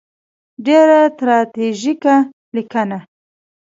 ډېره 0.65 0.99
تراژیکه 1.17 2.15
لیکنه. 2.55 2.97